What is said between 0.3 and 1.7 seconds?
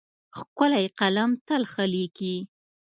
ښکلی قلم تل